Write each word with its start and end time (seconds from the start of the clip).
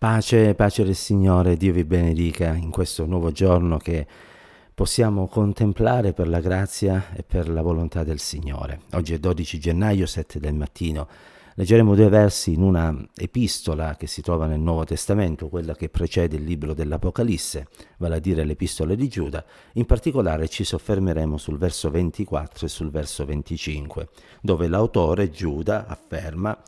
Pace, 0.00 0.54
pace 0.54 0.82
del 0.82 0.94
Signore, 0.94 1.58
Dio 1.58 1.74
vi 1.74 1.84
benedica 1.84 2.54
in 2.54 2.70
questo 2.70 3.04
nuovo 3.04 3.32
giorno 3.32 3.76
che 3.76 4.06
possiamo 4.72 5.26
contemplare 5.26 6.14
per 6.14 6.26
la 6.26 6.40
grazia 6.40 7.12
e 7.12 7.22
per 7.22 7.50
la 7.50 7.60
volontà 7.60 8.02
del 8.02 8.18
Signore. 8.18 8.80
Oggi 8.92 9.12
è 9.12 9.18
12 9.18 9.58
gennaio, 9.58 10.06
7 10.06 10.40
del 10.40 10.54
mattino. 10.54 11.06
Leggeremo 11.52 11.94
due 11.94 12.08
versi 12.08 12.54
in 12.54 12.62
una 12.62 12.96
epistola 13.14 13.94
che 13.96 14.06
si 14.06 14.22
trova 14.22 14.46
nel 14.46 14.60
Nuovo 14.60 14.84
Testamento, 14.84 15.50
quella 15.50 15.74
che 15.74 15.90
precede 15.90 16.36
il 16.36 16.44
libro 16.44 16.72
dell'Apocalisse, 16.72 17.66
vale 17.98 18.16
a 18.16 18.20
dire 18.20 18.44
l'epistola 18.44 18.94
di 18.94 19.06
Giuda. 19.06 19.44
In 19.74 19.84
particolare 19.84 20.48
ci 20.48 20.64
soffermeremo 20.64 21.36
sul 21.36 21.58
verso 21.58 21.90
24 21.90 22.64
e 22.64 22.68
sul 22.70 22.90
verso 22.90 23.26
25, 23.26 24.08
dove 24.40 24.66
l'autore 24.66 25.28
Giuda 25.28 25.86
afferma 25.86 26.58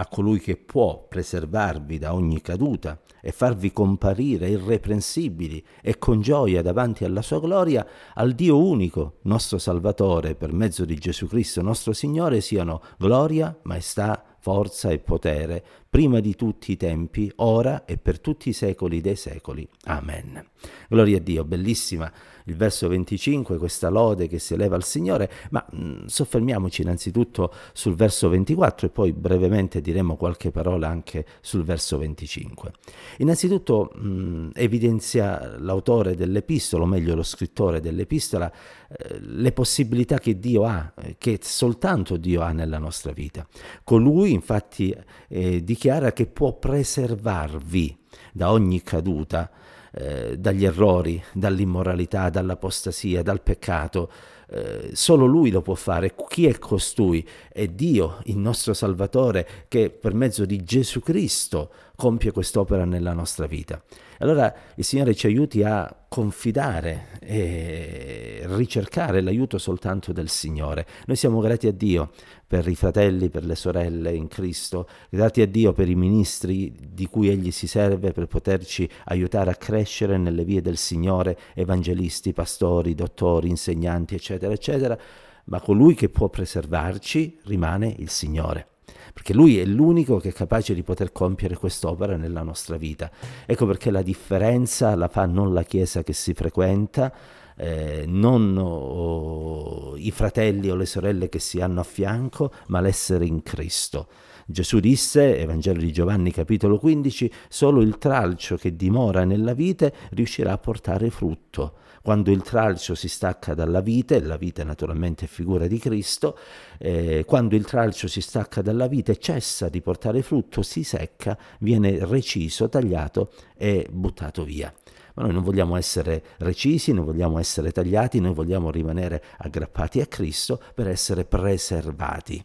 a 0.00 0.06
colui 0.06 0.40
che 0.40 0.56
può 0.56 1.06
preservarvi 1.06 1.98
da 1.98 2.14
ogni 2.14 2.40
caduta 2.40 2.98
e 3.20 3.32
farvi 3.32 3.70
comparire 3.70 4.48
irreprensibili 4.48 5.62
e 5.82 5.98
con 5.98 6.22
gioia 6.22 6.62
davanti 6.62 7.04
alla 7.04 7.20
sua 7.20 7.38
gloria, 7.38 7.86
al 8.14 8.32
Dio 8.32 8.58
unico, 8.58 9.18
nostro 9.24 9.58
Salvatore, 9.58 10.34
per 10.36 10.54
mezzo 10.54 10.86
di 10.86 10.94
Gesù 10.94 11.26
Cristo 11.26 11.60
nostro 11.60 11.92
Signore, 11.92 12.40
siano 12.40 12.80
gloria, 12.96 13.54
maestà, 13.64 14.24
forza 14.38 14.88
e 14.88 15.00
potere, 15.00 15.62
prima 15.90 16.20
di 16.20 16.36
tutti 16.36 16.70
i 16.70 16.76
tempi, 16.76 17.30
ora 17.36 17.84
e 17.84 17.98
per 17.98 18.20
tutti 18.20 18.48
i 18.48 18.52
secoli 18.52 19.00
dei 19.00 19.16
secoli. 19.16 19.68
Amen. 19.86 20.46
Gloria 20.88 21.16
a 21.16 21.20
Dio, 21.20 21.44
bellissima 21.44 22.10
il 22.44 22.56
verso 22.56 22.88
25, 22.88 23.58
questa 23.58 23.88
lode 23.88 24.26
che 24.26 24.38
si 24.38 24.54
eleva 24.54 24.76
al 24.76 24.84
Signore, 24.84 25.30
ma 25.50 25.64
mh, 25.70 25.82
mm, 25.82 26.04
soffermiamoci 26.06 26.82
innanzitutto 26.82 27.52
sul 27.72 27.94
verso 27.94 28.28
24 28.28 28.86
e 28.86 28.90
poi 28.90 29.12
brevemente 29.12 29.80
diremo 29.80 30.16
qualche 30.16 30.50
parola 30.50 30.88
anche 30.88 31.24
sul 31.40 31.64
verso 31.64 31.98
25. 31.98 32.72
Innanzitutto 33.18 33.92
mh, 33.94 34.08
mm, 34.08 34.48
evidenzia 34.54 35.56
l'autore 35.58 36.14
dell'epistola, 36.14 36.84
o 36.84 36.86
meglio 36.86 37.14
lo 37.14 37.22
scrittore 37.22 37.80
dell'epistola, 37.80 38.50
eh, 38.50 39.18
le 39.20 39.52
possibilità 39.52 40.18
che 40.18 40.38
Dio 40.38 40.64
ha, 40.64 40.92
eh, 41.02 41.16
che 41.18 41.38
soltanto 41.42 42.16
Dio 42.16 42.42
ha 42.42 42.52
nella 42.52 42.78
nostra 42.78 43.12
vita. 43.12 43.46
Colui 43.84 44.32
infatti 44.32 44.94
eh, 45.28 45.62
dichiara 45.62 45.79
che 46.12 46.26
può 46.26 46.58
preservarvi 46.58 47.96
da 48.32 48.50
ogni 48.50 48.82
caduta, 48.82 49.50
eh, 49.92 50.36
dagli 50.38 50.66
errori, 50.66 51.22
dall'immoralità, 51.32 52.28
dall'apostasia, 52.28 53.22
dal 53.22 53.40
peccato. 53.40 54.10
Eh, 54.50 54.90
solo 54.92 55.24
Lui 55.24 55.50
lo 55.50 55.62
può 55.62 55.74
fare. 55.74 56.14
Chi 56.28 56.46
è 56.46 56.58
costui? 56.58 57.26
È 57.50 57.66
Dio, 57.66 58.18
il 58.24 58.36
nostro 58.36 58.74
Salvatore, 58.74 59.64
che 59.68 59.88
per 59.88 60.12
mezzo 60.12 60.44
di 60.44 60.62
Gesù 60.62 61.00
Cristo 61.00 61.70
compie 62.00 62.32
quest'opera 62.32 62.86
nella 62.86 63.12
nostra 63.12 63.46
vita. 63.46 63.78
Allora 64.20 64.50
il 64.76 64.84
Signore 64.84 65.14
ci 65.14 65.26
aiuti 65.26 65.62
a 65.62 66.06
confidare 66.08 67.18
e 67.20 68.40
ricercare 68.46 69.20
l'aiuto 69.20 69.58
soltanto 69.58 70.10
del 70.10 70.30
Signore. 70.30 70.86
Noi 71.04 71.16
siamo 71.16 71.40
grati 71.40 71.66
a 71.66 71.72
Dio 71.72 72.10
per 72.46 72.66
i 72.68 72.74
fratelli, 72.74 73.28
per 73.28 73.44
le 73.44 73.54
sorelle 73.54 74.14
in 74.14 74.28
Cristo, 74.28 74.88
grati 75.10 75.42
a 75.42 75.46
Dio 75.46 75.74
per 75.74 75.90
i 75.90 75.94
ministri 75.94 76.74
di 76.90 77.06
cui 77.06 77.28
Egli 77.28 77.50
si 77.50 77.66
serve 77.66 78.12
per 78.12 78.28
poterci 78.28 78.88
aiutare 79.04 79.50
a 79.50 79.56
crescere 79.56 80.16
nelle 80.16 80.44
vie 80.44 80.62
del 80.62 80.78
Signore, 80.78 81.36
evangelisti, 81.52 82.32
pastori, 82.32 82.94
dottori, 82.94 83.50
insegnanti, 83.50 84.14
eccetera, 84.14 84.54
eccetera, 84.54 84.98
ma 85.44 85.60
colui 85.60 85.94
che 85.94 86.08
può 86.08 86.30
preservarci 86.30 87.40
rimane 87.44 87.94
il 87.98 88.08
Signore 88.08 88.68
perché 89.12 89.32
lui 89.32 89.58
è 89.58 89.64
l'unico 89.64 90.18
che 90.18 90.30
è 90.30 90.32
capace 90.32 90.74
di 90.74 90.82
poter 90.82 91.12
compiere 91.12 91.56
quest'opera 91.56 92.16
nella 92.16 92.42
nostra 92.42 92.76
vita. 92.76 93.10
Ecco 93.46 93.66
perché 93.66 93.90
la 93.90 94.02
differenza 94.02 94.94
la 94.94 95.08
fa 95.08 95.26
non 95.26 95.52
la 95.52 95.62
Chiesa 95.62 96.02
che 96.02 96.12
si 96.12 96.34
frequenta, 96.34 97.12
eh, 97.56 98.04
non 98.06 98.56
oh, 98.56 99.96
i 99.96 100.10
fratelli 100.10 100.70
o 100.70 100.74
le 100.74 100.86
sorelle 100.86 101.28
che 101.28 101.38
si 101.38 101.60
hanno 101.60 101.80
a 101.80 101.84
fianco, 101.84 102.52
ma 102.68 102.80
l'essere 102.80 103.26
in 103.26 103.42
Cristo. 103.42 104.08
Gesù 104.46 104.80
disse, 104.80 105.38
Evangelo 105.38 105.78
di 105.78 105.92
Giovanni 105.92 106.32
capitolo 106.32 106.78
15, 106.78 107.30
solo 107.48 107.82
il 107.82 107.98
tralcio 107.98 108.56
che 108.56 108.74
dimora 108.74 109.24
nella 109.24 109.54
vite 109.54 109.92
riuscirà 110.10 110.52
a 110.52 110.58
portare 110.58 111.10
frutto. 111.10 111.74
Quando 112.02 112.30
il 112.30 112.40
tralcio 112.40 112.94
si 112.94 113.08
stacca 113.08 113.52
dalla 113.52 113.82
vite, 113.82 114.22
la 114.22 114.38
vite 114.38 114.64
naturalmente 114.64 115.26
è 115.26 115.28
figura 115.28 115.66
di 115.66 115.78
Cristo, 115.78 116.38
eh, 116.78 117.24
quando 117.26 117.56
il 117.56 117.66
tralcio 117.66 118.08
si 118.08 118.22
stacca 118.22 118.62
dalla 118.62 118.86
vite 118.86 119.18
cessa 119.18 119.68
di 119.68 119.82
portare 119.82 120.22
frutto, 120.22 120.62
si 120.62 120.82
secca, 120.82 121.36
viene 121.58 121.98
reciso, 122.06 122.70
tagliato 122.70 123.32
e 123.54 123.86
buttato 123.90 124.44
via. 124.44 124.72
Ma 125.14 125.24
noi 125.24 125.34
non 125.34 125.42
vogliamo 125.42 125.76
essere 125.76 126.22
recisi, 126.38 126.94
non 126.94 127.04
vogliamo 127.04 127.38
essere 127.38 127.70
tagliati, 127.70 128.18
noi 128.18 128.32
vogliamo 128.32 128.70
rimanere 128.70 129.22
aggrappati 129.36 130.00
a 130.00 130.06
Cristo 130.06 130.58
per 130.74 130.88
essere 130.88 131.26
preservati. 131.26 132.42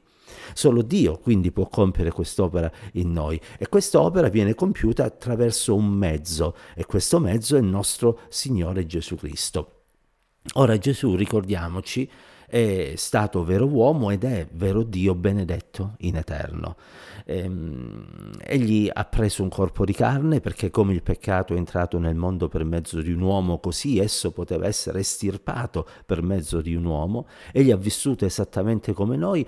Solo 0.53 0.81
Dio 0.81 1.17
quindi 1.17 1.51
può 1.51 1.67
compiere 1.67 2.11
quest'opera 2.11 2.71
in 2.93 3.11
noi 3.11 3.39
e 3.57 3.67
quest'opera 3.67 4.29
viene 4.29 4.55
compiuta 4.55 5.03
attraverso 5.03 5.75
un 5.75 5.87
mezzo 5.87 6.55
e 6.75 6.85
questo 6.85 7.19
mezzo 7.19 7.55
è 7.55 7.59
il 7.59 7.65
nostro 7.65 8.19
Signore 8.29 8.85
Gesù 8.85 9.15
Cristo. 9.15 9.71
Ora 10.53 10.77
Gesù, 10.77 11.15
ricordiamoci, 11.15 12.09
è 12.47 12.93
stato 12.95 13.43
vero 13.43 13.65
uomo 13.65 14.11
ed 14.11 14.23
è 14.23 14.47
vero 14.51 14.83
Dio 14.83 15.15
benedetto 15.15 15.95
in 15.99 16.15
eterno. 16.17 16.75
Ehm, 17.25 18.05
egli 18.43 18.89
ha 18.91 19.03
preso 19.05 19.41
un 19.41 19.49
corpo 19.49 19.83
di 19.83 19.93
carne 19.93 20.39
perché 20.39 20.69
come 20.69 20.93
il 20.93 21.01
peccato 21.01 21.53
è 21.53 21.57
entrato 21.57 21.97
nel 21.97 22.15
mondo 22.15 22.47
per 22.47 22.63
mezzo 22.63 23.01
di 23.01 23.11
un 23.11 23.21
uomo, 23.21 23.59
così 23.59 23.97
esso 23.97 24.31
poteva 24.31 24.67
essere 24.67 24.99
estirpato 24.99 25.87
per 26.05 26.21
mezzo 26.21 26.61
di 26.61 26.75
un 26.75 26.85
uomo. 26.85 27.27
Egli 27.51 27.71
ha 27.71 27.77
vissuto 27.77 28.25
esattamente 28.25 28.93
come 28.93 29.17
noi, 29.17 29.45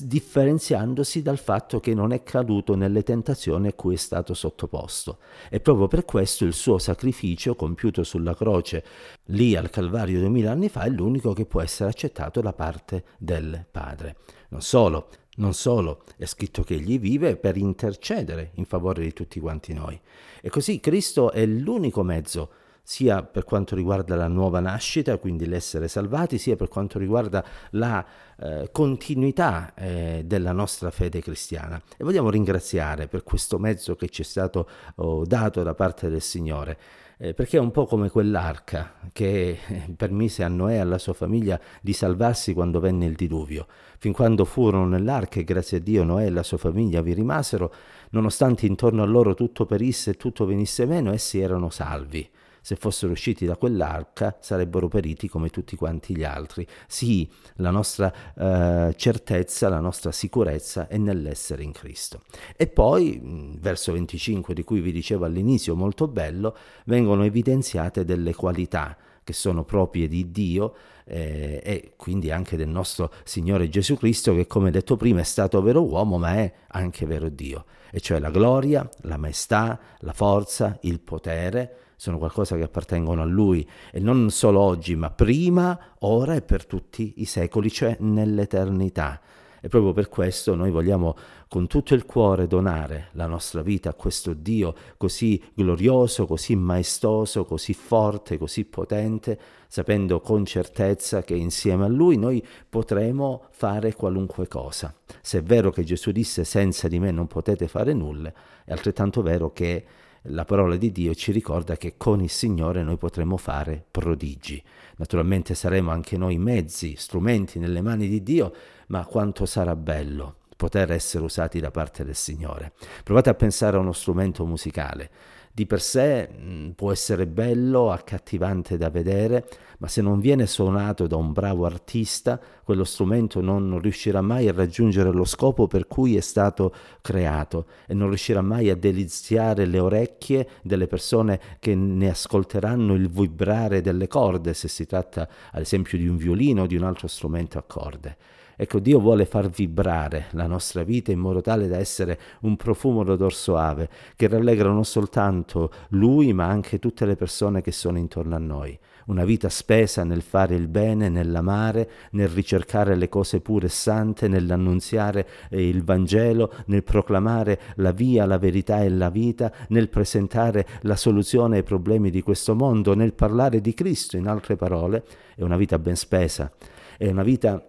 differenziandosi 0.00 1.22
dal 1.22 1.38
fatto 1.38 1.78
che 1.80 1.94
non 1.94 2.12
è 2.12 2.22
caduto 2.22 2.74
nelle 2.74 3.02
tentazioni 3.02 3.68
a 3.68 3.72
cui 3.72 3.94
è 3.94 3.98
stato 3.98 4.34
sottoposto. 4.34 5.18
E 5.48 5.60
proprio 5.60 5.86
per 5.86 6.04
questo 6.04 6.44
il 6.44 6.52
suo 6.52 6.78
sacrificio 6.78 7.54
compiuto 7.54 8.02
sulla 8.02 8.34
croce 8.34 8.84
lì 9.26 9.54
al 9.56 9.70
Calvario 9.70 10.18
duemila 10.18 10.50
anni 10.50 10.68
fa 10.68 10.82
è 10.82 10.88
l'unico 10.88 11.32
che 11.32 11.46
può 11.46 11.60
essere 11.60 11.90
accettato 11.90 12.41
da 12.42 12.52
parte 12.52 13.04
del 13.18 13.64
Padre. 13.70 14.16
Non 14.48 14.60
solo, 14.60 15.08
non 15.36 15.54
solo, 15.54 16.02
è 16.18 16.26
scritto 16.26 16.62
che 16.62 16.74
egli 16.74 16.98
vive 16.98 17.36
per 17.36 17.56
intercedere 17.56 18.50
in 18.54 18.66
favore 18.66 19.02
di 19.02 19.14
tutti 19.14 19.40
quanti 19.40 19.72
noi. 19.72 19.98
E 20.42 20.50
così 20.50 20.78
Cristo 20.80 21.30
è 21.32 21.46
l'unico 21.46 22.02
mezzo 22.02 22.50
sia 22.82 23.22
per 23.22 23.44
quanto 23.44 23.74
riguarda 23.74 24.16
la 24.16 24.28
nuova 24.28 24.60
nascita, 24.60 25.18
quindi 25.18 25.46
l'essere 25.46 25.88
salvati, 25.88 26.38
sia 26.38 26.56
per 26.56 26.68
quanto 26.68 26.98
riguarda 26.98 27.44
la 27.70 28.04
eh, 28.38 28.68
continuità 28.72 29.72
eh, 29.74 30.22
della 30.26 30.52
nostra 30.52 30.90
fede 30.90 31.20
cristiana. 31.20 31.80
E 31.96 32.04
vogliamo 32.04 32.30
ringraziare 32.30 33.08
per 33.08 33.22
questo 33.22 33.58
mezzo 33.58 33.94
che 33.94 34.08
ci 34.08 34.22
è 34.22 34.24
stato 34.24 34.68
oh, 34.96 35.24
dato 35.24 35.62
da 35.62 35.74
parte 35.74 36.08
del 36.08 36.22
Signore 36.22 36.78
eh, 37.22 37.34
perché 37.34 37.56
è 37.56 37.60
un 37.60 37.70
po' 37.70 37.86
come 37.86 38.10
quell'arca 38.10 38.94
che 39.12 39.58
eh, 39.64 39.94
permise 39.96 40.42
a 40.42 40.48
Noè 40.48 40.74
e 40.74 40.78
alla 40.78 40.98
sua 40.98 41.12
famiglia 41.12 41.58
di 41.80 41.92
salvarsi 41.92 42.52
quando 42.52 42.80
venne 42.80 43.06
il 43.06 43.14
diluvio. 43.14 43.68
Fin 43.98 44.12
quando 44.12 44.44
furono 44.44 44.86
nell'arca 44.86 45.38
e 45.38 45.44
grazie 45.44 45.76
a 45.76 45.80
Dio 45.80 46.02
Noè 46.02 46.26
e 46.26 46.30
la 46.30 46.42
sua 46.42 46.58
famiglia 46.58 47.00
vi 47.00 47.14
rimasero, 47.14 47.72
nonostante 48.10 48.66
intorno 48.66 49.04
a 49.04 49.06
loro 49.06 49.34
tutto 49.34 49.66
perisse 49.66 50.10
e 50.10 50.14
tutto 50.14 50.44
venisse 50.46 50.84
meno, 50.84 51.12
essi 51.12 51.38
erano 51.38 51.70
salvi 51.70 52.28
se 52.62 52.76
fossero 52.76 53.12
usciti 53.12 53.44
da 53.44 53.56
quell'arca 53.56 54.38
sarebbero 54.40 54.88
periti 54.88 55.28
come 55.28 55.50
tutti 55.50 55.76
quanti 55.76 56.16
gli 56.16 56.24
altri. 56.24 56.66
Sì, 56.86 57.28
la 57.56 57.70
nostra 57.70 58.12
eh, 58.34 58.94
certezza, 58.96 59.68
la 59.68 59.80
nostra 59.80 60.12
sicurezza 60.12 60.86
è 60.86 60.96
nell'essere 60.96 61.62
in 61.62 61.72
Cristo. 61.72 62.22
E 62.56 62.68
poi, 62.68 63.20
mm, 63.22 63.54
verso 63.58 63.92
25 63.92 64.54
di 64.54 64.62
cui 64.62 64.80
vi 64.80 64.92
dicevo 64.92 65.24
all'inizio, 65.24 65.74
molto 65.74 66.08
bello, 66.08 66.56
vengono 66.86 67.24
evidenziate 67.24 68.04
delle 68.04 68.34
qualità 68.34 68.96
che 69.24 69.32
sono 69.32 69.64
proprie 69.64 70.08
di 70.08 70.30
Dio 70.30 70.74
eh, 71.04 71.60
e 71.64 71.92
quindi 71.96 72.30
anche 72.30 72.56
del 72.56 72.68
nostro 72.68 73.12
Signore 73.24 73.68
Gesù 73.68 73.96
Cristo 73.96 74.34
che 74.34 74.46
come 74.46 74.70
detto 74.70 74.96
prima 74.96 75.20
è 75.20 75.24
stato 75.24 75.60
vero 75.62 75.84
uomo 75.84 76.18
ma 76.18 76.34
è 76.34 76.52
anche 76.68 77.06
vero 77.06 77.28
Dio, 77.28 77.66
e 77.90 78.00
cioè 78.00 78.18
la 78.18 78.30
gloria, 78.30 78.88
la 79.02 79.16
maestà, 79.16 79.78
la 79.98 80.12
forza, 80.12 80.78
il 80.82 81.00
potere, 81.00 81.76
sono 82.02 82.18
qualcosa 82.18 82.56
che 82.56 82.64
appartengono 82.64 83.22
a 83.22 83.24
Lui 83.24 83.64
e 83.92 84.00
non 84.00 84.28
solo 84.30 84.58
oggi, 84.58 84.96
ma 84.96 85.10
prima, 85.10 85.78
ora 86.00 86.34
e 86.34 86.42
per 86.42 86.66
tutti 86.66 87.12
i 87.18 87.26
secoli, 87.26 87.70
cioè 87.70 87.96
nell'eternità. 88.00 89.20
E 89.60 89.68
proprio 89.68 89.92
per 89.92 90.08
questo 90.08 90.56
noi 90.56 90.72
vogliamo 90.72 91.14
con 91.46 91.68
tutto 91.68 91.94
il 91.94 92.04
cuore 92.04 92.48
donare 92.48 93.10
la 93.12 93.28
nostra 93.28 93.62
vita 93.62 93.90
a 93.90 93.94
questo 93.94 94.32
Dio 94.32 94.74
così 94.96 95.40
glorioso, 95.54 96.26
così 96.26 96.56
maestoso, 96.56 97.44
così 97.44 97.72
forte, 97.72 98.36
così 98.36 98.64
potente, 98.64 99.38
sapendo 99.68 100.20
con 100.20 100.44
certezza 100.44 101.22
che 101.22 101.36
insieme 101.36 101.84
a 101.84 101.88
Lui 101.88 102.16
noi 102.16 102.44
potremo 102.68 103.44
fare 103.50 103.94
qualunque 103.94 104.48
cosa. 104.48 104.92
Se 105.20 105.38
è 105.38 105.42
vero 105.44 105.70
che 105.70 105.84
Gesù 105.84 106.10
disse 106.10 106.42
senza 106.42 106.88
di 106.88 106.98
me 106.98 107.12
non 107.12 107.28
potete 107.28 107.68
fare 107.68 107.92
nulla, 107.92 108.32
è 108.64 108.72
altrettanto 108.72 109.22
vero 109.22 109.52
che 109.52 109.84
la 110.26 110.44
parola 110.44 110.76
di 110.76 110.92
Dio 110.92 111.14
ci 111.14 111.32
ricorda 111.32 111.76
che 111.76 111.96
con 111.96 112.22
il 112.22 112.30
Signore 112.30 112.82
noi 112.82 112.96
potremo 112.96 113.36
fare 113.36 113.84
prodigi. 113.90 114.62
Naturalmente 114.96 115.54
saremo 115.54 115.90
anche 115.90 116.16
noi 116.16 116.38
mezzi, 116.38 116.94
strumenti 116.96 117.58
nelle 117.58 117.80
mani 117.80 118.08
di 118.08 118.22
Dio, 118.22 118.52
ma 118.88 119.04
quanto 119.04 119.46
sarà 119.46 119.74
bello 119.74 120.36
poter 120.56 120.92
essere 120.92 121.24
usati 121.24 121.58
da 121.58 121.72
parte 121.72 122.04
del 122.04 122.14
Signore. 122.14 122.72
Provate 123.02 123.30
a 123.30 123.34
pensare 123.34 123.76
a 123.76 123.80
uno 123.80 123.92
strumento 123.92 124.46
musicale 124.46 125.10
di 125.54 125.66
per 125.66 125.82
sé 125.82 126.28
mh, 126.28 126.70
può 126.70 126.90
essere 126.90 127.26
bello, 127.26 127.90
accattivante 127.90 128.78
da 128.78 128.88
vedere, 128.88 129.46
ma 129.78 129.88
se 129.88 130.00
non 130.00 130.18
viene 130.18 130.46
suonato 130.46 131.06
da 131.06 131.16
un 131.16 131.32
bravo 131.32 131.66
artista, 131.66 132.40
quello 132.64 132.84
strumento 132.84 133.42
non 133.42 133.78
riuscirà 133.78 134.22
mai 134.22 134.48
a 134.48 134.52
raggiungere 134.52 135.10
lo 135.10 135.24
scopo 135.24 135.66
per 135.66 135.86
cui 135.86 136.16
è 136.16 136.20
stato 136.20 136.72
creato 137.02 137.66
e 137.86 137.92
non 137.92 138.08
riuscirà 138.08 138.40
mai 138.40 138.70
a 138.70 138.76
deliziare 138.76 139.66
le 139.66 139.78
orecchie 139.78 140.48
delle 140.62 140.86
persone 140.86 141.38
che 141.58 141.74
ne 141.74 142.08
ascolteranno 142.08 142.94
il 142.94 143.10
vibrare 143.10 143.82
delle 143.82 144.08
corde, 144.08 144.54
se 144.54 144.68
si 144.68 144.86
tratta 144.86 145.28
ad 145.50 145.60
esempio 145.60 145.98
di 145.98 146.08
un 146.08 146.16
violino 146.16 146.62
o 146.62 146.66
di 146.66 146.76
un 146.76 146.84
altro 146.84 147.08
strumento 147.08 147.58
a 147.58 147.62
corde. 147.62 148.16
Ecco, 148.62 148.78
Dio 148.78 149.00
vuole 149.00 149.24
far 149.24 149.48
vibrare 149.48 150.26
la 150.34 150.46
nostra 150.46 150.84
vita 150.84 151.10
in 151.10 151.18
modo 151.18 151.40
tale 151.40 151.66
da 151.66 151.78
essere 151.78 152.16
un 152.42 152.54
profumo 152.54 153.02
d'odor 153.02 153.34
soave 153.34 153.88
che 154.14 154.28
rallegra 154.28 154.70
non 154.70 154.84
soltanto 154.84 155.72
Lui, 155.88 156.32
ma 156.32 156.46
anche 156.46 156.78
tutte 156.78 157.04
le 157.04 157.16
persone 157.16 157.60
che 157.60 157.72
sono 157.72 157.98
intorno 157.98 158.36
a 158.36 158.38
noi. 158.38 158.78
Una 159.06 159.24
vita 159.24 159.48
spesa 159.48 160.04
nel 160.04 160.22
fare 160.22 160.54
il 160.54 160.68
bene, 160.68 161.08
nell'amare, 161.08 161.90
nel 162.12 162.28
ricercare 162.28 162.94
le 162.94 163.08
cose 163.08 163.40
pure 163.40 163.66
e 163.66 163.68
sante, 163.68 164.28
nell'annunziare 164.28 165.26
eh, 165.50 165.66
il 165.66 165.82
Vangelo, 165.82 166.52
nel 166.66 166.84
proclamare 166.84 167.58
la 167.78 167.90
via, 167.90 168.26
la 168.26 168.38
verità 168.38 168.80
e 168.80 168.90
la 168.90 169.10
vita, 169.10 169.52
nel 169.70 169.88
presentare 169.88 170.64
la 170.82 170.94
soluzione 170.94 171.56
ai 171.56 171.64
problemi 171.64 172.10
di 172.10 172.22
questo 172.22 172.54
mondo, 172.54 172.94
nel 172.94 173.14
parlare 173.14 173.60
di 173.60 173.74
Cristo, 173.74 174.16
in 174.16 174.28
altre 174.28 174.54
parole, 174.54 175.02
è 175.34 175.42
una 175.42 175.56
vita 175.56 175.80
ben 175.80 175.96
spesa, 175.96 176.48
è 176.96 177.08
una 177.08 177.24
vita 177.24 177.66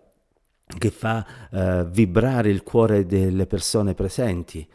che 0.77 0.89
fa 0.91 1.25
eh, 1.51 1.85
vibrare 1.89 2.49
il 2.49 2.63
cuore 2.63 3.05
delle 3.05 3.45
persone 3.45 3.93
presenti, 3.93 4.67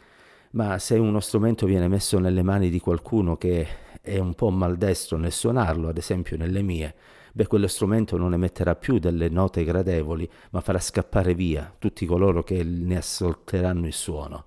ma 0.51 0.79
se 0.79 0.97
uno 0.97 1.19
strumento 1.19 1.65
viene 1.65 1.87
messo 1.87 2.17
nelle 2.19 2.41
mani 2.41 2.69
di 2.69 2.79
qualcuno 2.79 3.37
che 3.37 3.67
è 4.01 4.17
un 4.17 4.33
po' 4.33 4.49
maldestro 4.49 5.17
nel 5.17 5.31
suonarlo, 5.31 5.89
ad 5.89 5.97
esempio 5.97 6.37
nelle 6.37 6.61
mie, 6.61 6.95
beh 7.33 7.47
quello 7.47 7.67
strumento 7.67 8.17
non 8.17 8.33
emetterà 8.33 8.75
più 8.75 8.97
delle 8.97 9.29
note 9.29 9.63
gradevoli, 9.63 10.29
ma 10.51 10.61
farà 10.61 10.79
scappare 10.79 11.33
via 11.35 11.71
tutti 11.77 12.05
coloro 12.05 12.43
che 12.43 12.63
ne 12.63 12.97
ascolteranno 12.97 13.85
il 13.85 13.93
suono. 13.93 14.45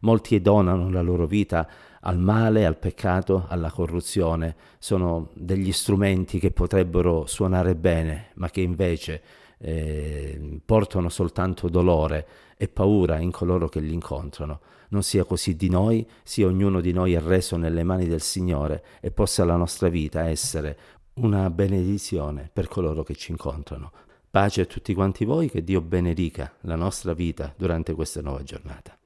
Molti 0.00 0.40
donano 0.40 0.90
la 0.90 1.02
loro 1.02 1.26
vita 1.26 1.68
al 2.00 2.18
male, 2.18 2.66
al 2.66 2.76
peccato, 2.76 3.46
alla 3.48 3.70
corruzione, 3.70 4.54
sono 4.78 5.30
degli 5.34 5.72
strumenti 5.72 6.38
che 6.38 6.50
potrebbero 6.50 7.24
suonare 7.26 7.74
bene, 7.74 8.28
ma 8.34 8.50
che 8.50 8.60
invece 8.60 9.22
eh, 9.64 10.60
portano 10.64 11.08
soltanto 11.08 11.68
dolore 11.68 12.26
e 12.56 12.68
paura 12.68 13.18
in 13.18 13.30
coloro 13.30 13.68
che 13.68 13.80
li 13.80 13.94
incontrano. 13.94 14.60
Non 14.90 15.02
sia 15.02 15.24
così 15.24 15.56
di 15.56 15.70
noi, 15.70 16.06
sia 16.22 16.46
ognuno 16.46 16.80
di 16.80 16.92
noi 16.92 17.16
arreso 17.16 17.56
nelle 17.56 17.82
mani 17.82 18.06
del 18.06 18.20
Signore 18.20 18.84
e 19.00 19.10
possa 19.10 19.44
la 19.44 19.56
nostra 19.56 19.88
vita 19.88 20.28
essere 20.28 20.78
una 21.14 21.48
benedizione 21.48 22.50
per 22.52 22.68
coloro 22.68 23.02
che 23.02 23.14
ci 23.14 23.30
incontrano. 23.30 23.90
Pace 24.30 24.62
a 24.62 24.66
tutti 24.66 24.92
quanti 24.94 25.24
voi, 25.24 25.48
che 25.48 25.64
Dio 25.64 25.80
benedica 25.80 26.52
la 26.62 26.76
nostra 26.76 27.14
vita 27.14 27.54
durante 27.56 27.94
questa 27.94 28.20
nuova 28.20 28.42
giornata. 28.42 28.96